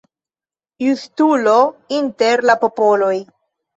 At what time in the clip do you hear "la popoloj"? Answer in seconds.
2.51-3.13